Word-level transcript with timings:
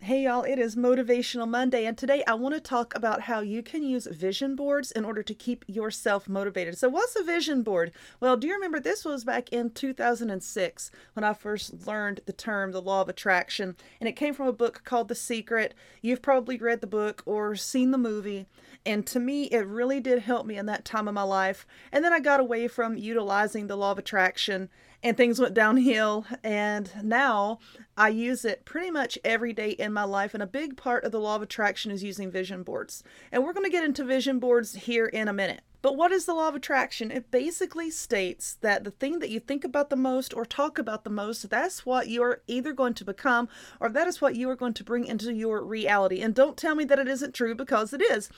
Hey 0.10 0.24
y'all, 0.24 0.42
it 0.42 0.58
is 0.58 0.76
Motivational 0.76 1.48
Monday, 1.48 1.86
and 1.86 1.96
today 1.96 2.24
I 2.26 2.34
want 2.34 2.56
to 2.56 2.60
talk 2.60 2.96
about 2.96 3.22
how 3.22 3.42
you 3.42 3.62
can 3.62 3.84
use 3.84 4.08
vision 4.08 4.56
boards 4.56 4.92
in 4.92 5.06
order 5.06 5.22
to 5.22 5.36
keep 5.36 5.64
yourself 5.68 6.28
motivated. 6.28 6.80
So, 6.80 6.90
what's 6.90 7.16
a 7.16 7.24
vision 7.24 7.62
board? 7.62 7.92
Well, 8.20 8.36
do 8.36 8.48
you 8.48 8.56
remember 8.56 8.80
this 8.80 9.06
was 9.06 9.24
back 9.24 9.50
in 9.50 9.70
2006 9.70 10.90
when 11.14 11.24
I 11.24 11.34
first 11.34 11.86
learned 11.86 12.22
the 12.26 12.34
term 12.34 12.72
the 12.72 12.82
law 12.82 13.02
of 13.02 13.10
attraction, 13.10 13.76
and 14.00 14.10
it 14.10 14.16
came 14.16 14.34
from 14.34 14.48
a 14.48 14.52
book 14.52 14.82
called 14.84 15.10
The 15.10 15.14
Secret. 15.14 15.76
You've 16.02 16.24
probably 16.24 16.58
read 16.58 16.82
the 16.82 16.88
book 16.88 17.22
or 17.28 17.56
seen 17.56 17.92
the 17.92 18.00
movie. 18.00 18.48
And 18.88 19.06
to 19.06 19.20
me, 19.20 19.44
it 19.44 19.68
really 19.68 20.00
did 20.00 20.24
help 20.24 20.48
me 20.48 20.58
in 20.58 20.66
that 20.66 20.86
time 20.86 21.08
of 21.08 21.14
my 21.14 21.22
life. 21.22 21.68
And 21.92 22.04
then 22.04 22.14
I 22.14 22.20
got 22.20 22.40
away 22.40 22.68
from 22.68 22.98
utilizing 22.98 23.68
the 23.68 23.76
law 23.76 23.92
of 23.92 24.00
attraction 24.00 24.70
and 25.04 25.16
things 25.16 25.40
went 25.40 25.54
downhill. 25.54 26.26
And 26.44 26.92
now 27.04 27.60
I 27.98 28.10
use 28.10 28.46
it 28.46 28.66
pretty 28.66 28.92
much 28.92 29.18
every 29.24 29.54
day 29.54 29.72
in 29.72 29.94
my 29.94 30.04
life. 30.04 30.34
And 30.34 30.44
a 30.44 30.48
big 30.48 30.78
part 30.78 31.04
of 31.04 31.12
the 31.12 31.20
law 31.20 31.36
of 31.36 31.42
attraction 31.42 31.92
is 31.92 32.04
using 32.04 32.32
vision 32.32 32.64
boards. 32.64 33.04
And 33.32 33.44
we're 33.44 33.54
going 33.54 33.66
to 33.66 33.72
get 33.72 33.84
into 33.84 34.04
vision 34.04 34.40
boards 34.40 34.76
here 34.76 35.06
in 35.06 35.28
a 35.28 35.34
minute. 35.34 35.62
But 35.82 35.96
what 35.96 36.12
is 36.12 36.26
the 36.26 36.34
law 36.34 36.50
of 36.50 36.56
attraction? 36.56 37.10
It 37.10 37.32
basically 37.32 37.90
states 37.90 38.58
that 38.60 38.84
the 38.84 38.92
thing 38.92 39.20
that 39.20 39.30
you 39.30 39.40
think 39.40 39.64
about 39.64 39.90
the 39.90 39.96
most 39.96 40.34
or 40.34 40.46
talk 40.46 40.78
about 40.78 41.06
the 41.06 41.10
most, 41.10 41.50
that's 41.50 41.86
what 41.86 42.10
you're 42.10 42.42
either 42.48 42.74
going 42.74 42.96
to 42.96 43.06
become 43.06 43.48
or 43.80 43.88
that 43.90 44.06
is 44.06 44.20
what 44.20 44.36
you 44.36 44.50
are 44.50 44.58
going 44.58 44.74
to 44.74 44.84
bring 44.84 45.06
into 45.06 45.34
your 45.34 45.64
reality. 45.64 46.22
And 46.22 46.36
don't 46.36 46.58
tell 46.58 46.76
me 46.76 46.84
that 46.84 47.00
it 47.00 47.08
isn't 47.08 47.34
true 47.34 47.56
because 47.56 47.94
it 47.94 48.02
is. 48.02 48.30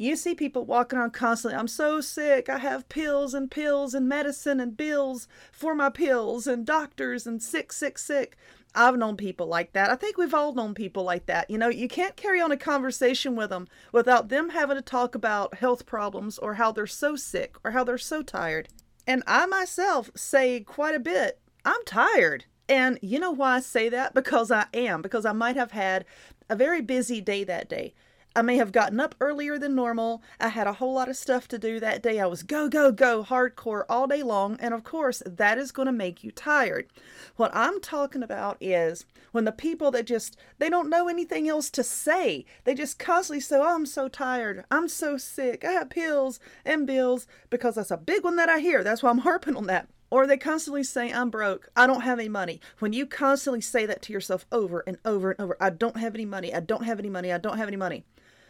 You 0.00 0.14
see 0.14 0.36
people 0.36 0.64
walking 0.64 0.96
around 0.96 1.12
constantly, 1.12 1.58
I'm 1.58 1.66
so 1.66 2.00
sick, 2.00 2.48
I 2.48 2.58
have 2.58 2.88
pills 2.88 3.34
and 3.34 3.50
pills 3.50 3.94
and 3.94 4.08
medicine 4.08 4.60
and 4.60 4.76
bills 4.76 5.26
for 5.50 5.74
my 5.74 5.90
pills 5.90 6.46
and 6.46 6.64
doctors 6.64 7.26
and 7.26 7.42
sick, 7.42 7.72
sick, 7.72 7.98
sick. 7.98 8.36
I've 8.76 8.96
known 8.96 9.16
people 9.16 9.48
like 9.48 9.72
that. 9.72 9.90
I 9.90 9.96
think 9.96 10.16
we've 10.16 10.32
all 10.32 10.54
known 10.54 10.72
people 10.72 11.02
like 11.02 11.26
that. 11.26 11.50
You 11.50 11.58
know, 11.58 11.68
you 11.68 11.88
can't 11.88 12.14
carry 12.14 12.40
on 12.40 12.52
a 12.52 12.56
conversation 12.56 13.34
with 13.34 13.50
them 13.50 13.66
without 13.90 14.28
them 14.28 14.50
having 14.50 14.76
to 14.76 14.82
talk 14.82 15.16
about 15.16 15.54
health 15.54 15.84
problems 15.84 16.38
or 16.38 16.54
how 16.54 16.70
they're 16.70 16.86
so 16.86 17.16
sick 17.16 17.56
or 17.64 17.72
how 17.72 17.82
they're 17.82 17.98
so 17.98 18.22
tired. 18.22 18.68
And 19.04 19.24
I 19.26 19.46
myself 19.46 20.12
say 20.14 20.60
quite 20.60 20.94
a 20.94 21.00
bit, 21.00 21.40
I'm 21.64 21.84
tired. 21.84 22.44
And 22.68 23.00
you 23.02 23.18
know 23.18 23.32
why 23.32 23.56
I 23.56 23.60
say 23.60 23.88
that? 23.88 24.14
Because 24.14 24.52
I 24.52 24.66
am, 24.72 25.02
because 25.02 25.26
I 25.26 25.32
might 25.32 25.56
have 25.56 25.72
had 25.72 26.04
a 26.48 26.54
very 26.54 26.82
busy 26.82 27.20
day 27.20 27.42
that 27.42 27.68
day. 27.68 27.94
I 28.36 28.42
may 28.42 28.56
have 28.56 28.70
gotten 28.70 29.00
up 29.00 29.16
earlier 29.20 29.58
than 29.58 29.74
normal. 29.74 30.22
I 30.38 30.48
had 30.48 30.68
a 30.68 30.74
whole 30.74 30.94
lot 30.94 31.08
of 31.08 31.16
stuff 31.16 31.48
to 31.48 31.58
do 31.58 31.80
that 31.80 32.02
day. 32.02 32.20
I 32.20 32.26
was 32.26 32.44
go, 32.44 32.68
go, 32.68 32.92
go, 32.92 33.24
hardcore 33.24 33.84
all 33.88 34.06
day 34.06 34.22
long. 34.22 34.56
And 34.60 34.72
of 34.72 34.84
course, 34.84 35.22
that 35.26 35.58
is 35.58 35.72
going 35.72 35.86
to 35.86 35.92
make 35.92 36.22
you 36.22 36.30
tired. 36.30 36.86
What 37.34 37.50
I'm 37.52 37.80
talking 37.80 38.22
about 38.22 38.56
is 38.60 39.06
when 39.32 39.44
the 39.44 39.50
people 39.50 39.90
that 39.90 40.06
just, 40.06 40.36
they 40.58 40.70
don't 40.70 40.90
know 40.90 41.08
anything 41.08 41.48
else 41.48 41.68
to 41.70 41.82
say. 41.82 42.44
They 42.62 42.74
just 42.74 42.98
constantly 42.98 43.40
say, 43.40 43.56
oh, 43.56 43.74
I'm 43.74 43.86
so 43.86 44.06
tired. 44.08 44.64
I'm 44.70 44.86
so 44.86 45.16
sick. 45.16 45.64
I 45.64 45.72
have 45.72 45.90
pills 45.90 46.38
and 46.64 46.86
bills 46.86 47.26
because 47.50 47.74
that's 47.74 47.90
a 47.90 47.96
big 47.96 48.22
one 48.22 48.36
that 48.36 48.48
I 48.48 48.60
hear. 48.60 48.84
That's 48.84 49.02
why 49.02 49.10
I'm 49.10 49.18
harping 49.18 49.56
on 49.56 49.66
that. 49.66 49.88
Or 50.10 50.26
they 50.26 50.38
constantly 50.38 50.84
say, 50.84 51.12
I'm 51.12 51.28
broke. 51.28 51.68
I 51.74 51.86
don't 51.86 52.02
have 52.02 52.18
any 52.20 52.28
money. 52.28 52.60
When 52.78 52.92
you 52.92 53.04
constantly 53.04 53.60
say 53.60 53.84
that 53.86 54.00
to 54.02 54.12
yourself 54.12 54.46
over 54.52 54.84
and 54.86 54.96
over 55.04 55.32
and 55.32 55.40
over, 55.40 55.56
I 55.60 55.70
don't 55.70 55.98
have 55.98 56.14
any 56.14 56.24
money. 56.24 56.54
I 56.54 56.60
don't 56.60 56.84
have 56.84 56.98
any 57.00 57.10
money. 57.10 57.32
I 57.32 57.38
don't 57.38 57.58
have 57.58 57.68
any 57.68 57.76
money 57.76 58.04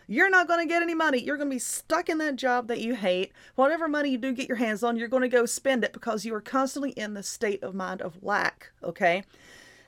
you're 0.09 0.31
not 0.31 0.49
going 0.49 0.67
to 0.67 0.73
get 0.73 0.83
any 0.83 0.95
money. 0.95 1.19
You're 1.19 1.37
going 1.37 1.51
to 1.51 1.55
be 1.55 1.61
stuck 1.61 2.09
in 2.09 2.17
that 2.19 2.37
job 2.37 2.67
that 2.69 2.81
you 2.81 2.95
hate. 2.95 3.31
Whatever 3.55 3.87
money 3.87 4.11
you 4.11 4.19
do 4.19 4.33
get 4.33 4.49
your 4.49 4.57
hands 4.57 4.83
on, 4.83 4.97
you're 4.97 5.07
going 5.07 5.23
to 5.23 5.29
go 5.29 5.45
spend 5.45 5.85
it 5.85 5.93
because 5.93 6.25
you 6.25 6.35
are 6.35 6.41
constantly 6.41 6.91
in 6.93 7.13
the 7.13 7.23
state 7.23 7.63
of 7.63 7.75
mind 7.75 8.01
of 8.01 8.23
lack. 8.23 8.71
Okay. 8.83 9.23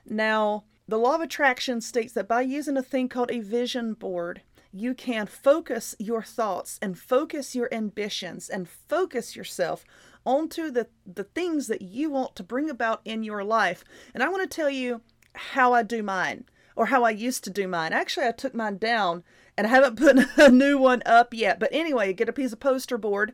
Now, 0.05 0.63
the 0.87 0.99
law 0.99 1.15
of 1.15 1.21
attraction 1.21 1.81
states 1.81 2.13
that 2.13 2.27
by 2.27 2.41
using 2.41 2.77
a 2.77 2.83
thing 2.83 3.09
called 3.09 3.31
a 3.31 3.39
vision 3.39 3.93
board, 3.93 4.43
you 4.71 4.93
can 4.93 5.25
focus 5.25 5.95
your 5.97 6.21
thoughts 6.21 6.77
and 6.81 6.97
focus 6.97 7.55
your 7.55 7.73
ambitions 7.73 8.47
and 8.47 8.69
focus 8.69 9.35
yourself 9.35 9.83
onto 10.23 10.69
the, 10.69 10.87
the 11.05 11.23
things 11.23 11.67
that 11.67 11.81
you 11.81 12.11
want 12.11 12.35
to 12.35 12.43
bring 12.43 12.69
about 12.69 13.01
in 13.03 13.23
your 13.23 13.43
life. 13.43 13.83
And 14.13 14.21
I 14.21 14.29
want 14.29 14.49
to 14.49 14.55
tell 14.55 14.69
you 14.69 15.01
how 15.33 15.73
I 15.73 15.81
do 15.81 16.03
mine 16.03 16.45
or 16.75 16.87
how 16.87 17.03
I 17.03 17.09
used 17.09 17.43
to 17.45 17.49
do 17.49 17.67
mine. 17.67 17.91
Actually, 17.91 18.27
I 18.27 18.31
took 18.31 18.53
mine 18.53 18.77
down 18.77 19.23
and 19.61 19.67
I 19.67 19.69
haven't 19.69 19.97
put 19.97 20.17
a 20.37 20.49
new 20.49 20.79
one 20.79 21.03
up 21.05 21.35
yet. 21.35 21.59
But 21.59 21.69
anyway, 21.71 22.13
get 22.13 22.27
a 22.27 22.33
piece 22.33 22.51
of 22.51 22.59
poster 22.59 22.97
board 22.97 23.33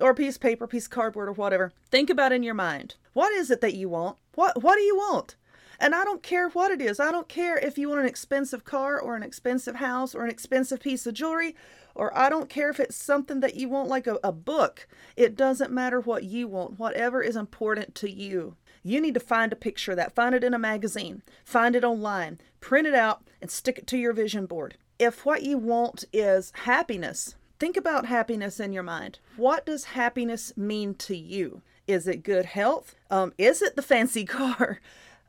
or 0.00 0.10
a 0.10 0.14
piece 0.14 0.36
of 0.36 0.40
paper, 0.40 0.68
piece 0.68 0.84
of 0.84 0.92
cardboard 0.92 1.28
or 1.28 1.32
whatever. 1.32 1.72
Think 1.90 2.08
about 2.08 2.30
in 2.30 2.44
your 2.44 2.54
mind. 2.54 2.94
What 3.14 3.32
is 3.32 3.50
it 3.50 3.60
that 3.62 3.74
you 3.74 3.88
want? 3.88 4.16
What 4.36 4.62
what 4.62 4.76
do 4.76 4.82
you 4.82 4.94
want? 4.94 5.34
And 5.80 5.92
I 5.92 6.04
don't 6.04 6.22
care 6.22 6.48
what 6.48 6.70
it 6.70 6.80
is. 6.80 7.00
I 7.00 7.10
don't 7.10 7.28
care 7.28 7.58
if 7.58 7.76
you 7.76 7.88
want 7.88 8.00
an 8.00 8.06
expensive 8.06 8.64
car 8.64 8.98
or 8.98 9.16
an 9.16 9.24
expensive 9.24 9.74
house 9.76 10.14
or 10.14 10.22
an 10.22 10.30
expensive 10.30 10.80
piece 10.80 11.04
of 11.04 11.14
jewelry, 11.14 11.56
or 11.96 12.16
I 12.16 12.28
don't 12.28 12.48
care 12.48 12.70
if 12.70 12.78
it's 12.78 12.94
something 12.94 13.40
that 13.40 13.56
you 13.56 13.68
want 13.68 13.88
like 13.88 14.06
a, 14.06 14.18
a 14.22 14.30
book. 14.30 14.86
It 15.16 15.34
doesn't 15.34 15.72
matter 15.72 15.98
what 15.98 16.22
you 16.22 16.46
want, 16.46 16.78
whatever 16.78 17.22
is 17.22 17.34
important 17.34 17.96
to 17.96 18.10
you. 18.10 18.54
You 18.84 19.00
need 19.00 19.14
to 19.14 19.20
find 19.20 19.52
a 19.52 19.56
picture 19.56 19.90
of 19.90 19.96
that. 19.96 20.14
Find 20.14 20.32
it 20.32 20.44
in 20.44 20.54
a 20.54 20.60
magazine, 20.60 21.22
find 21.44 21.74
it 21.74 21.82
online, 21.82 22.38
print 22.60 22.86
it 22.86 22.94
out, 22.94 23.24
and 23.42 23.50
stick 23.50 23.78
it 23.78 23.88
to 23.88 23.98
your 23.98 24.12
vision 24.12 24.46
board 24.46 24.76
if 24.98 25.24
what 25.26 25.42
you 25.42 25.58
want 25.58 26.04
is 26.12 26.52
happiness, 26.64 27.34
think 27.58 27.76
about 27.76 28.06
happiness 28.06 28.60
in 28.60 28.72
your 28.72 28.82
mind. 28.82 29.18
What 29.36 29.66
does 29.66 29.84
happiness 29.84 30.56
mean 30.56 30.94
to 30.94 31.16
you? 31.16 31.62
Is 31.86 32.08
it 32.08 32.22
good 32.22 32.46
health? 32.46 32.94
Um, 33.10 33.32
is 33.38 33.62
it 33.62 33.76
the 33.76 33.82
fancy 33.82 34.24
car? 34.26 34.80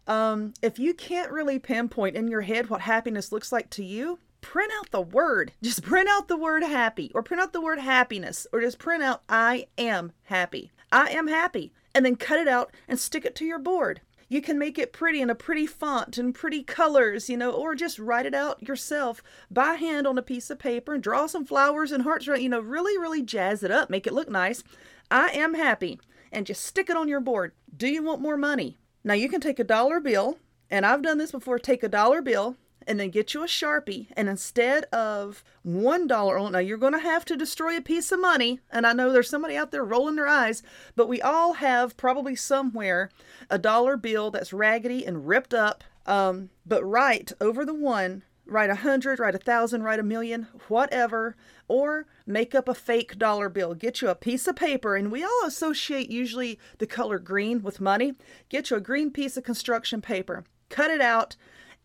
Um, 0.07 0.53
if 0.61 0.79
you 0.79 0.93
can't 0.93 1.31
really 1.31 1.59
pinpoint 1.59 2.15
in 2.15 2.29
your 2.29 2.41
head 2.41 2.69
what 2.69 2.81
happiness 2.81 3.31
looks 3.31 3.51
like 3.51 3.69
to 3.71 3.83
you, 3.83 4.19
print 4.41 4.71
out 4.79 4.91
the 4.91 5.01
word. 5.01 5.51
Just 5.61 5.83
print 5.83 6.07
out 6.09 6.29
the 6.29 6.37
word 6.37 6.63
happy 6.63 7.11
or 7.13 7.21
print 7.21 7.41
out 7.41 7.51
the 7.51 7.61
word 7.61 7.79
happiness 7.79 8.47
or 8.53 8.61
just 8.61 8.79
print 8.79 9.03
out 9.03 9.23
I 9.27 9.67
am 9.77 10.13
happy. 10.23 10.71
I 10.91 11.09
am 11.09 11.27
happy. 11.27 11.73
And 11.93 12.05
then 12.05 12.15
cut 12.15 12.39
it 12.39 12.47
out 12.47 12.73
and 12.87 12.99
stick 12.99 13.25
it 13.25 13.35
to 13.35 13.45
your 13.45 13.59
board. 13.59 14.01
You 14.29 14.41
can 14.41 14.59
make 14.59 14.77
it 14.77 14.91
pretty 14.91 15.21
in 15.21 15.29
a 15.29 15.35
pretty 15.35 15.65
font 15.65 16.17
and 16.17 16.35
pretty 16.35 16.61
colors, 16.63 17.29
you 17.29 17.37
know, 17.37 17.51
or 17.51 17.75
just 17.75 17.97
write 17.97 18.25
it 18.25 18.33
out 18.33 18.61
yourself 18.67 19.23
by 19.49 19.75
hand 19.75 20.05
on 20.05 20.17
a 20.17 20.21
piece 20.21 20.49
of 20.49 20.59
paper 20.59 20.93
and 20.93 21.03
draw 21.03 21.27
some 21.27 21.45
flowers 21.45 21.91
and 21.91 22.03
hearts, 22.03 22.27
you 22.27 22.49
know, 22.49 22.59
really, 22.59 22.97
really 22.97 23.21
jazz 23.21 23.63
it 23.63 23.71
up, 23.71 23.89
make 23.89 24.05
it 24.05 24.13
look 24.13 24.29
nice. 24.29 24.63
I 25.09 25.29
am 25.29 25.53
happy. 25.53 25.99
And 26.29 26.45
just 26.45 26.65
stick 26.65 26.89
it 26.89 26.97
on 26.97 27.07
your 27.07 27.21
board. 27.21 27.53
Do 27.75 27.87
you 27.87 28.03
want 28.03 28.21
more 28.21 28.35
money? 28.35 28.77
Now 29.01 29.13
you 29.13 29.29
can 29.29 29.39
take 29.39 29.59
a 29.59 29.63
dollar 29.63 30.01
bill, 30.01 30.39
and 30.69 30.85
I've 30.85 31.01
done 31.01 31.17
this 31.17 31.31
before. 31.31 31.57
Take 31.57 31.83
a 31.83 31.87
dollar 31.87 32.21
bill 32.21 32.57
and 32.87 32.99
then 32.99 33.09
get 33.09 33.33
you 33.33 33.43
a 33.43 33.47
Sharpie. 33.47 34.07
And 34.15 34.29
instead 34.29 34.85
of 34.85 35.43
$1 35.67 36.41
on, 36.41 36.51
now 36.53 36.59
you're 36.59 36.77
going 36.77 36.93
to 36.93 36.99
have 36.99 37.25
to 37.25 37.35
destroy 37.35 37.77
a 37.77 37.81
piece 37.81 38.11
of 38.11 38.19
money. 38.19 38.59
And 38.71 38.87
I 38.87 38.93
know 38.93 39.11
there's 39.11 39.29
somebody 39.29 39.57
out 39.57 39.71
there 39.71 39.83
rolling 39.83 40.15
their 40.15 40.27
eyes, 40.27 40.63
but 40.95 41.09
we 41.09 41.21
all 41.21 41.53
have 41.53 41.97
probably 41.97 42.35
somewhere 42.35 43.11
a 43.49 43.59
dollar 43.59 43.97
bill 43.97 44.31
that's 44.31 44.53
raggedy 44.53 45.05
and 45.05 45.27
ripped 45.27 45.53
up. 45.53 45.83
Um, 46.05 46.49
but 46.65 46.83
write 46.83 47.33
over 47.41 47.65
the 47.65 47.73
one, 47.73 48.23
write 48.45 48.69
a 48.69 48.75
hundred, 48.75 49.19
write 49.19 49.35
a 49.35 49.39
thousand, 49.39 49.83
write 49.83 49.99
a 49.99 50.03
million, 50.03 50.47
whatever, 50.69 51.35
or 51.67 52.05
make 52.25 52.55
up 52.55 52.69
a 52.69 52.73
fake 52.73 53.17
dollar 53.17 53.49
bill. 53.49 53.75
Get 53.75 54.01
you 54.01 54.07
a 54.07 54.15
piece 54.15 54.47
of 54.47 54.55
paper, 54.55 54.95
and 54.95 55.11
we 55.11 55.23
all 55.23 55.43
associate 55.45 56.09
usually 56.09 56.57
the 56.77 56.87
color 56.87 57.19
green 57.19 57.61
with 57.61 57.81
money. 57.81 58.13
Get 58.47 58.69
you 58.69 58.77
a 58.77 58.81
green 58.81 59.11
piece 59.11 59.35
of 59.35 59.43
construction 59.43 60.01
paper, 60.01 60.45
cut 60.69 60.89
it 60.89 61.01
out, 61.01 61.35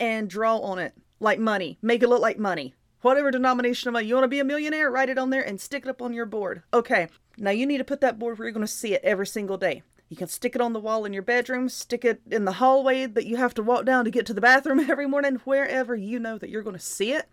and 0.03 0.29
draw 0.29 0.59
on 0.59 0.81
it 0.81 0.95
like 1.21 1.39
money. 1.39 1.79
Make 1.81 2.03
it 2.03 2.09
look 2.09 2.21
like 2.21 2.37
money. 2.37 2.75
Whatever 3.03 3.31
denomination 3.31 3.87
of 3.87 3.93
money. 3.93 4.09
You 4.09 4.15
want 4.15 4.25
to 4.25 4.29
be 4.29 4.41
a 4.41 4.45
millionaire? 4.45 4.91
Write 4.91 5.11
it 5.11 5.19
on 5.19 5.31
there 5.31 5.47
and 5.47 5.61
stick 5.61 5.87
it 5.87 5.89
up 5.89 6.03
on 6.03 6.13
your 6.13 6.27
board. 6.27 6.65
Okay. 6.75 7.07
Now 7.39 7.53
you 7.53 7.67
need 7.67 7.79
to 7.79 7.85
put 7.85 8.01
that 8.01 8.19
board 8.19 8.37
where 8.37 8.47
you're 8.47 8.53
going 8.53 8.67
to 8.67 8.73
see 8.73 8.95
it 8.95 9.05
every 9.05 9.29
single 9.29 9.57
day. 9.57 9.85
You 10.09 10.17
can 10.17 10.27
stick 10.27 10.57
it 10.57 10.61
on 10.61 10.73
the 10.73 10.81
wall 10.81 11.05
in 11.05 11.13
your 11.13 11.23
bedroom, 11.23 11.69
stick 11.69 12.05
it 12.05 12.21
in 12.29 12.45
the 12.45 12.55
hallway 12.55 13.07
that 13.07 13.27
you 13.27 13.37
have 13.37 13.55
to 13.55 13.63
walk 13.63 13.85
down 13.85 14.05
to 14.05 14.11
get 14.11 14.27
to 14.27 14.35
the 14.35 14.41
bathroom 14.41 14.81
every 14.91 15.07
morning, 15.07 15.37
wherever 15.45 15.95
you 15.95 16.19
know 16.19 16.37
that 16.37 16.51
you're 16.51 16.63
going 16.63 16.77
to 16.77 16.83
see 16.83 17.13
it. 17.13 17.29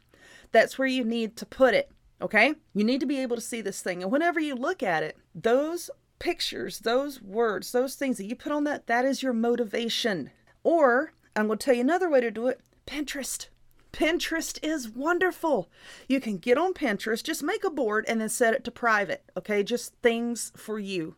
That's 0.51 0.77
where 0.77 0.87
you 0.87 1.03
need 1.03 1.35
to 1.37 1.45
put 1.47 1.73
it. 1.73 1.91
Okay? 2.21 2.53
You 2.75 2.83
need 2.83 2.99
to 2.99 3.07
be 3.07 3.19
able 3.19 3.35
to 3.35 3.41
see 3.41 3.61
this 3.61 3.81
thing. 3.81 4.03
And 4.03 4.11
whenever 4.11 4.39
you 4.39 4.53
look 4.53 4.83
at 4.83 5.01
it, 5.01 5.17
those 5.33 5.89
pictures, 6.19 6.79
those 6.79 7.19
words, 7.19 7.71
those 7.71 7.95
things 7.95 8.17
that 8.17 8.25
you 8.25 8.35
put 8.35 8.51
on 8.51 8.63
that, 8.65 8.85
that 8.85 9.05
is 9.05 9.23
your 9.23 9.33
motivation. 9.33 10.29
Or 10.63 11.13
I'm 11.35 11.47
going 11.47 11.59
to 11.59 11.65
tell 11.65 11.75
you 11.75 11.81
another 11.81 12.09
way 12.09 12.21
to 12.21 12.31
do 12.31 12.47
it 12.47 12.61
Pinterest. 12.85 13.47
Pinterest 13.91 14.59
is 14.63 14.89
wonderful. 14.89 15.69
You 16.07 16.19
can 16.19 16.37
get 16.37 16.57
on 16.57 16.73
Pinterest, 16.73 17.23
just 17.23 17.43
make 17.43 17.63
a 17.63 17.69
board 17.69 18.05
and 18.07 18.21
then 18.21 18.29
set 18.29 18.53
it 18.53 18.63
to 18.65 18.71
private, 18.71 19.23
okay? 19.37 19.63
Just 19.63 19.93
things 20.01 20.51
for 20.55 20.79
you 20.79 21.15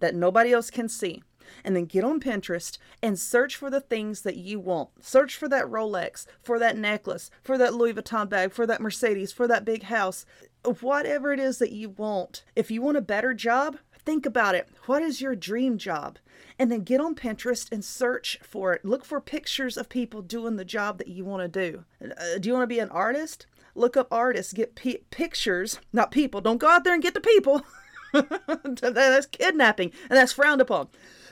that 0.00 0.14
nobody 0.14 0.52
else 0.52 0.70
can 0.70 0.88
see. 0.88 1.22
And 1.64 1.76
then 1.76 1.84
get 1.84 2.04
on 2.04 2.20
Pinterest 2.20 2.78
and 3.02 3.18
search 3.18 3.56
for 3.56 3.68
the 3.68 3.80
things 3.80 4.22
that 4.22 4.36
you 4.36 4.58
want. 4.60 4.90
Search 5.04 5.36
for 5.36 5.48
that 5.48 5.66
Rolex, 5.66 6.26
for 6.42 6.58
that 6.58 6.78
necklace, 6.78 7.30
for 7.42 7.58
that 7.58 7.74
Louis 7.74 7.92
Vuitton 7.92 8.28
bag, 8.28 8.52
for 8.52 8.66
that 8.66 8.80
Mercedes, 8.80 9.32
for 9.32 9.46
that 9.48 9.64
big 9.64 9.84
house, 9.84 10.24
whatever 10.80 11.32
it 11.32 11.40
is 11.40 11.58
that 11.58 11.72
you 11.72 11.90
want. 11.90 12.44
If 12.56 12.70
you 12.70 12.80
want 12.80 12.96
a 12.96 13.02
better 13.02 13.34
job, 13.34 13.78
think 14.04 14.26
about 14.26 14.54
it. 14.54 14.68
What 14.86 15.02
is 15.02 15.20
your 15.20 15.34
dream 15.34 15.78
job? 15.78 16.18
And 16.58 16.70
then 16.70 16.80
get 16.80 17.00
on 17.00 17.14
Pinterest 17.14 17.70
and 17.72 17.84
search 17.84 18.38
for 18.42 18.72
it. 18.74 18.84
Look 18.84 19.04
for 19.04 19.20
pictures 19.20 19.76
of 19.76 19.88
people 19.88 20.22
doing 20.22 20.56
the 20.56 20.64
job 20.64 20.98
that 20.98 21.08
you 21.08 21.24
want 21.24 21.42
to 21.42 21.48
do. 21.48 21.84
Uh, 22.02 22.38
do 22.38 22.48
you 22.48 22.52
want 22.52 22.64
to 22.64 22.74
be 22.74 22.78
an 22.78 22.90
artist? 22.90 23.46
Look 23.74 23.96
up 23.96 24.08
artists, 24.10 24.52
get 24.52 24.74
p- 24.74 25.04
pictures, 25.10 25.80
not 25.92 26.10
people. 26.10 26.40
Don't 26.40 26.58
go 26.58 26.68
out 26.68 26.84
there 26.84 26.94
and 26.94 27.02
get 27.02 27.14
the 27.14 27.20
people. 27.20 27.62
that's 28.12 29.26
kidnapping 29.26 29.92
and 30.10 30.18
that's 30.18 30.32
frowned 30.32 30.60
upon. 30.60 30.88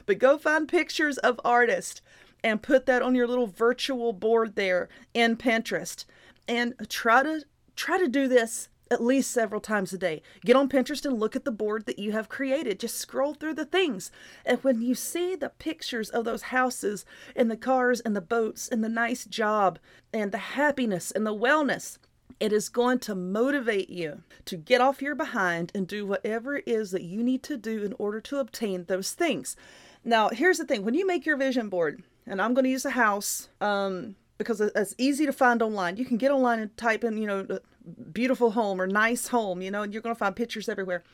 But 0.06 0.18
go 0.18 0.38
find 0.38 0.66
pictures 0.66 1.18
of 1.18 1.40
artists 1.44 2.00
and 2.42 2.62
put 2.62 2.86
that 2.86 3.02
on 3.02 3.14
your 3.14 3.26
little 3.26 3.46
virtual 3.46 4.12
board 4.12 4.56
there 4.56 4.88
in 5.12 5.36
Pinterest 5.36 6.04
and 6.48 6.74
try 6.88 7.22
to 7.22 7.44
try 7.76 7.98
to 7.98 8.08
do 8.08 8.28
this 8.28 8.68
at 8.90 9.02
least 9.02 9.30
several 9.30 9.60
times 9.60 9.92
a 9.92 9.98
day. 9.98 10.22
Get 10.44 10.56
on 10.56 10.68
Pinterest 10.68 11.04
and 11.04 11.18
look 11.18 11.36
at 11.36 11.44
the 11.44 11.52
board 11.52 11.86
that 11.86 11.98
you 11.98 12.12
have 12.12 12.28
created. 12.28 12.80
Just 12.80 12.98
scroll 12.98 13.34
through 13.34 13.54
the 13.54 13.64
things. 13.64 14.10
And 14.44 14.62
when 14.64 14.82
you 14.82 14.94
see 14.94 15.36
the 15.36 15.50
pictures 15.50 16.10
of 16.10 16.24
those 16.24 16.42
houses 16.42 17.04
and 17.36 17.50
the 17.50 17.56
cars 17.56 18.00
and 18.00 18.16
the 18.16 18.20
boats 18.20 18.68
and 18.68 18.82
the 18.82 18.88
nice 18.88 19.24
job 19.24 19.78
and 20.12 20.32
the 20.32 20.38
happiness 20.38 21.10
and 21.10 21.24
the 21.24 21.34
wellness, 21.34 21.98
it 22.40 22.52
is 22.52 22.68
going 22.68 22.98
to 23.00 23.14
motivate 23.14 23.90
you 23.90 24.22
to 24.46 24.56
get 24.56 24.80
off 24.80 25.02
your 25.02 25.14
behind 25.14 25.70
and 25.74 25.86
do 25.86 26.06
whatever 26.06 26.56
it 26.56 26.64
is 26.66 26.90
that 26.90 27.02
you 27.02 27.22
need 27.22 27.42
to 27.44 27.56
do 27.56 27.84
in 27.84 27.94
order 27.98 28.20
to 28.22 28.38
obtain 28.38 28.84
those 28.84 29.12
things. 29.12 29.56
Now, 30.02 30.30
here's 30.30 30.58
the 30.58 30.64
thing 30.64 30.82
when 30.84 30.94
you 30.94 31.06
make 31.06 31.26
your 31.26 31.36
vision 31.36 31.68
board, 31.68 32.02
and 32.26 32.40
I'm 32.40 32.54
going 32.54 32.64
to 32.64 32.70
use 32.70 32.86
a 32.86 32.90
house 32.90 33.50
um, 33.60 34.16
because 34.40 34.62
it's 34.62 34.94
easy 34.96 35.26
to 35.26 35.34
find 35.34 35.60
online. 35.60 35.98
You 35.98 36.06
can 36.06 36.16
get 36.16 36.30
online 36.30 36.60
and 36.60 36.74
type 36.78 37.04
in, 37.04 37.18
you 37.18 37.26
know, 37.26 37.58
beautiful 38.10 38.52
home 38.52 38.80
or 38.80 38.86
nice 38.86 39.28
home, 39.28 39.60
you 39.60 39.70
know, 39.70 39.82
and 39.82 39.92
you're 39.92 40.00
going 40.00 40.14
to 40.14 40.18
find 40.18 40.34
pictures 40.34 40.66
everywhere. 40.66 41.04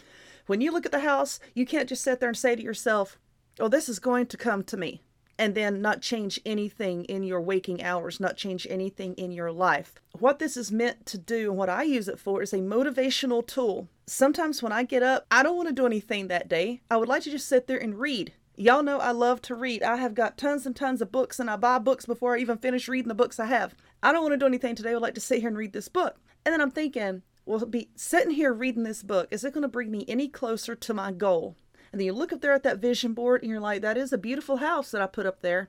When 0.47 0.61
you 0.61 0.71
look 0.71 0.87
at 0.87 0.93
the 0.93 1.01
house, 1.01 1.41
you 1.53 1.67
can't 1.67 1.89
just 1.89 2.05
sit 2.05 2.21
there 2.21 2.29
and 2.29 2.39
say 2.39 2.55
to 2.55 2.63
yourself, 2.63 3.19
oh, 3.59 3.67
this 3.67 3.89
is 3.89 3.99
going 3.99 4.27
to 4.27 4.37
come 4.37 4.63
to 4.63 4.77
me. 4.77 5.03
And 5.41 5.57
then 5.57 5.83
not 5.83 6.03
change 6.03 6.41
anything 6.47 7.05
in 7.07 7.25
your 7.25 7.41
waking 7.41 7.83
hours, 7.83 8.21
not 8.21 8.37
change 8.37 8.65
anything 8.71 9.15
in 9.15 9.33
your 9.33 9.51
life. 9.51 9.97
What 10.17 10.39
this 10.39 10.57
is 10.57 10.71
meant 10.71 11.05
to 11.07 11.19
do 11.19 11.51
and 11.51 11.59
what 11.59 11.69
I 11.69 11.83
use 11.83 12.07
it 12.07 12.21
for 12.21 12.43
is 12.43 12.53
a 12.53 12.59
motivational 12.59 13.45
tool. 13.45 13.89
Sometimes 14.07 14.63
when 14.63 14.71
I 14.71 14.85
get 14.85 15.03
up, 15.03 15.27
I 15.33 15.43
don't 15.43 15.57
want 15.57 15.69
to 15.69 15.75
do 15.75 15.85
anything 15.85 16.29
that 16.29 16.49
day. 16.49 16.81
I 16.89 16.97
would 16.97 17.09
like 17.09 17.25
to 17.25 17.31
just 17.33 17.49
sit 17.49 17.67
there 17.67 17.77
and 17.77 17.99
read. 17.99 18.35
Y'all 18.59 18.83
know 18.83 18.99
I 18.99 19.11
love 19.11 19.43
to 19.43 19.55
read. 19.55 19.83
I 19.83 19.97
have 19.97 20.15
got 20.15 20.39
tons 20.39 20.65
and 20.65 20.75
tons 20.75 21.03
of 21.03 21.13
books, 21.13 21.39
and 21.39 21.51
I 21.51 21.57
buy 21.57 21.79
books 21.79 22.07
before 22.07 22.35
I 22.35 22.41
even 22.41 22.57
finish 22.57 22.89
reading 22.89 23.09
the 23.09 23.15
books 23.15 23.39
I 23.39 23.45
have. 23.45 23.75
I 24.03 24.13
don't 24.13 24.23
want 24.23 24.33
to 24.33 24.39
do 24.39 24.47
anything 24.47 24.75
today. 24.75 24.93
I 24.93 24.95
would 24.95 25.03
like 25.03 25.15
to 25.17 25.21
sit 25.21 25.41
here 25.41 25.49
and 25.49 25.59
read 25.59 25.75
this 25.75 25.89
book. 25.89 26.17
And 26.47 26.55
then 26.55 26.63
I'm 26.63 26.71
thinking, 26.71 27.21
well, 27.45 27.67
be 27.67 27.91
sitting 27.97 28.31
here 28.31 28.55
reading 28.55 28.83
this 28.83 29.03
book, 29.03 29.29
is 29.31 29.45
it 29.45 29.53
going 29.53 29.61
to 29.61 29.69
bring 29.69 29.91
me 29.91 30.07
any 30.09 30.27
closer 30.29 30.75
to 30.75 30.95
my 30.95 31.13
goal? 31.13 31.55
And 31.93 32.01
then 32.01 32.07
you 32.07 32.15
look 32.15 32.33
up 32.33 32.41
there 32.41 32.55
at 32.55 32.63
that 32.63 32.79
vision 32.79 33.13
board 33.13 33.43
and 33.43 33.51
you're 33.51 33.61
like, 33.61 33.83
that 33.83 33.99
is 33.99 34.11
a 34.11 34.19
beautiful 34.19 34.57
house 34.57 34.91
that 34.91 35.03
I 35.03 35.07
put 35.07 35.27
up 35.27 35.43
there. 35.43 35.69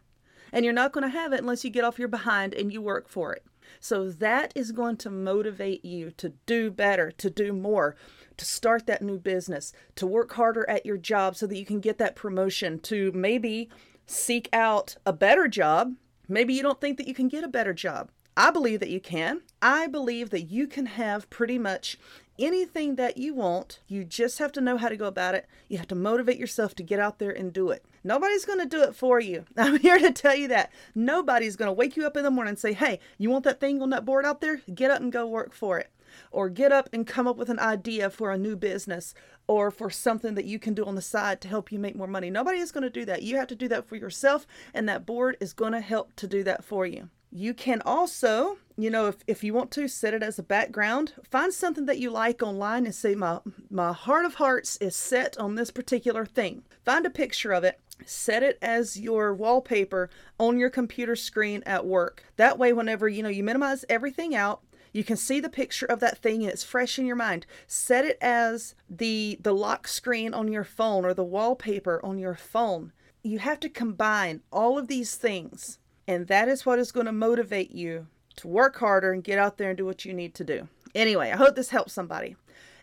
And 0.53 0.63
you're 0.63 0.73
not 0.73 0.93
going 0.93 1.03
to 1.03 1.09
have 1.09 1.33
it 1.33 1.41
unless 1.41 1.65
you 1.65 1.69
get 1.69 1.83
off 1.83 1.99
your 1.99 2.07
behind 2.07 2.53
and 2.53 2.71
you 2.71 2.81
work 2.81 3.09
for 3.09 3.33
it. 3.33 3.43
So 3.79 4.09
that 4.09 4.51
is 4.55 4.71
going 4.71 4.97
to 4.97 5.09
motivate 5.09 5.83
you 5.83 6.11
to 6.11 6.29
do 6.45 6.71
better, 6.71 7.11
to 7.11 7.29
do 7.29 7.53
more, 7.53 7.95
to 8.37 8.45
start 8.45 8.87
that 8.87 9.01
new 9.01 9.17
business, 9.17 9.73
to 9.95 10.07
work 10.07 10.33
harder 10.33 10.69
at 10.69 10.85
your 10.85 10.97
job 10.97 11.35
so 11.35 11.47
that 11.47 11.57
you 11.57 11.65
can 11.65 11.79
get 11.79 11.97
that 11.97 12.15
promotion, 12.15 12.79
to 12.79 13.11
maybe 13.13 13.69
seek 14.05 14.49
out 14.53 14.95
a 15.05 15.13
better 15.13 15.47
job. 15.47 15.95
Maybe 16.27 16.53
you 16.53 16.61
don't 16.61 16.81
think 16.81 16.97
that 16.97 17.07
you 17.07 17.13
can 17.13 17.27
get 17.27 17.43
a 17.43 17.49
better 17.49 17.73
job. 17.73 18.09
I 18.35 18.51
believe 18.51 18.79
that 18.81 18.89
you 18.89 18.99
can. 18.99 19.41
I 19.61 19.87
believe 19.87 20.29
that 20.29 20.43
you 20.43 20.67
can 20.67 20.85
have 20.85 21.29
pretty 21.31 21.57
much 21.57 21.97
anything 22.39 22.95
that 22.95 23.17
you 23.17 23.33
want. 23.33 23.79
You 23.87 24.03
just 24.03 24.39
have 24.39 24.51
to 24.53 24.61
know 24.61 24.77
how 24.77 24.89
to 24.89 24.97
go 24.97 25.05
about 25.05 25.35
it. 25.35 25.47
You 25.67 25.77
have 25.77 25.87
to 25.87 25.95
motivate 25.95 26.37
yourself 26.37 26.75
to 26.75 26.83
get 26.83 26.99
out 26.99 27.19
there 27.19 27.31
and 27.31 27.51
do 27.51 27.69
it. 27.69 27.85
Nobody's 28.03 28.45
going 28.45 28.59
to 28.59 28.65
do 28.65 28.83
it 28.83 28.95
for 28.95 29.19
you. 29.19 29.45
I'm 29.57 29.79
here 29.79 29.99
to 29.99 30.11
tell 30.11 30.35
you 30.35 30.47
that. 30.49 30.71
Nobody's 30.95 31.55
going 31.55 31.67
to 31.67 31.73
wake 31.73 31.97
you 31.97 32.05
up 32.05 32.17
in 32.17 32.23
the 32.23 32.31
morning 32.31 32.49
and 32.49 32.59
say, 32.59 32.73
hey, 32.73 32.99
you 33.17 33.29
want 33.29 33.43
that 33.45 33.59
thing 33.59 33.81
on 33.81 33.89
that 33.91 34.05
board 34.05 34.25
out 34.25 34.41
there? 34.41 34.61
Get 34.73 34.91
up 34.91 35.01
and 35.01 35.11
go 35.11 35.25
work 35.25 35.53
for 35.53 35.79
it 35.79 35.91
or 36.31 36.49
get 36.49 36.71
up 36.71 36.89
and 36.93 37.05
come 37.05 37.27
up 37.27 37.37
with 37.37 37.49
an 37.49 37.59
idea 37.59 38.09
for 38.09 38.31
a 38.31 38.37
new 38.37 38.55
business 38.55 39.13
or 39.47 39.71
for 39.71 39.89
something 39.89 40.35
that 40.35 40.45
you 40.45 40.59
can 40.59 40.73
do 40.73 40.85
on 40.85 40.95
the 40.95 41.01
side 41.01 41.41
to 41.41 41.47
help 41.47 41.71
you 41.71 41.79
make 41.79 41.95
more 41.95 42.07
money. 42.07 42.29
Nobody 42.29 42.59
is 42.59 42.71
going 42.71 42.83
to 42.83 42.89
do 42.89 43.05
that. 43.05 43.23
You 43.23 43.37
have 43.37 43.47
to 43.47 43.55
do 43.55 43.67
that 43.69 43.87
for 43.87 43.95
yourself, 43.95 44.45
and 44.73 44.87
that 44.87 45.05
board 45.05 45.37
is 45.39 45.53
going 45.53 45.71
to 45.71 45.81
help 45.81 46.15
to 46.17 46.27
do 46.27 46.43
that 46.43 46.63
for 46.63 46.85
you. 46.85 47.09
You 47.31 47.53
can 47.53 47.81
also, 47.85 48.57
you 48.77 48.89
know, 48.89 49.07
if, 49.07 49.17
if 49.27 49.43
you 49.43 49.53
want 49.53 49.71
to, 49.71 49.87
set 49.87 50.13
it 50.13 50.23
as 50.23 50.39
a 50.39 50.43
background. 50.43 51.13
Find 51.29 51.53
something 51.53 51.85
that 51.85 51.99
you 51.99 52.09
like 52.09 52.41
online 52.41 52.85
and 52.85 52.95
say, 52.95 53.15
my, 53.15 53.39
my 53.69 53.93
heart 53.93 54.25
of 54.25 54.35
hearts 54.35 54.77
is 54.77 54.95
set 54.95 55.37
on 55.37 55.55
this 55.55 55.71
particular 55.71 56.25
thing. 56.25 56.63
Find 56.85 57.05
a 57.05 57.09
picture 57.09 57.51
of 57.51 57.63
it 57.63 57.79
set 58.05 58.43
it 58.43 58.57
as 58.61 58.99
your 58.99 59.33
wallpaper 59.33 60.09
on 60.39 60.57
your 60.57 60.69
computer 60.69 61.15
screen 61.15 61.63
at 61.65 61.85
work. 61.85 62.23
That 62.35 62.57
way, 62.57 62.73
whenever 62.73 63.07
you 63.07 63.23
know 63.23 63.29
you 63.29 63.43
minimize 63.43 63.85
everything 63.89 64.35
out, 64.35 64.61
you 64.93 65.03
can 65.03 65.17
see 65.17 65.39
the 65.39 65.49
picture 65.49 65.85
of 65.85 65.99
that 65.99 66.19
thing 66.19 66.43
and 66.43 66.51
it's 66.51 66.63
fresh 66.63 66.97
in 66.97 67.05
your 67.05 67.15
mind. 67.15 67.45
Set 67.67 68.05
it 68.05 68.17
as 68.21 68.75
the 68.89 69.37
the 69.41 69.53
lock 69.53 69.87
screen 69.87 70.33
on 70.33 70.51
your 70.51 70.63
phone 70.63 71.05
or 71.05 71.13
the 71.13 71.23
wallpaper 71.23 72.03
on 72.03 72.17
your 72.17 72.35
phone. 72.35 72.93
You 73.23 73.39
have 73.39 73.59
to 73.61 73.69
combine 73.69 74.41
all 74.51 74.77
of 74.77 74.87
these 74.87 75.15
things, 75.15 75.79
and 76.07 76.27
that 76.27 76.47
is 76.47 76.65
what 76.65 76.79
is 76.79 76.91
going 76.91 77.05
to 77.05 77.11
motivate 77.11 77.71
you 77.71 78.07
to 78.37 78.47
work 78.47 78.77
harder 78.77 79.11
and 79.11 79.23
get 79.23 79.37
out 79.37 79.57
there 79.57 79.69
and 79.69 79.77
do 79.77 79.85
what 79.85 80.05
you 80.05 80.13
need 80.13 80.33
to 80.35 80.43
do. 80.43 80.67
Anyway, 80.95 81.31
I 81.31 81.35
hope 81.35 81.55
this 81.55 81.69
helps 81.69 81.93
somebody. 81.93 82.35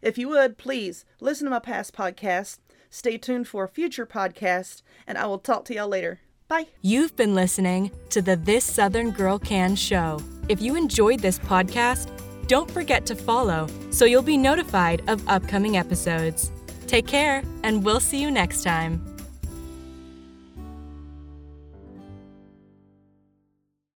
If 0.03 0.19
you 0.19 0.29
would, 0.29 0.59
please 0.59 1.05
listen 1.21 1.47
to 1.47 1.51
my 1.51 1.59
past 1.59 1.95
podcast. 1.95 2.59
Stay 2.91 3.17
tuned 3.17 3.49
for 3.49 3.65
a 3.65 3.69
future 3.69 4.07
podcast, 4.07 4.83
and 5.07 5.17
I 5.17 5.27
will 5.27 5.39
talk 5.39 5.65
to 5.67 5.75
y'all 5.75 5.89
later. 5.89 6.21
Bye. 6.47 6.67
You've 6.83 7.17
been 7.17 7.35
listening 7.35 7.91
to 8.11 8.21
the 8.21 8.37
This 8.37 8.65
Southern 8.65 9.11
Girl 9.11 9.39
Can 9.39 9.75
show. 9.75 10.21
If 10.49 10.61
you 10.61 10.77
enjoyed 10.77 11.21
this 11.21 11.39
podcast, 11.39 12.11
don't 12.47 12.71
forget 12.71 13.07
to 13.07 13.15
follow 13.15 13.67
so 13.91 14.05
you'll 14.05 14.23
be 14.23 14.37
notified 14.37 15.03
of 15.09 15.27
upcoming 15.27 15.79
episodes. 15.79 16.53
Take 16.87 17.07
care, 17.07 17.43
and 17.63 17.83
we'll 17.83 18.01
see 18.01 18.21
you 18.21 18.31
next 18.31 18.63
time. 18.63 19.14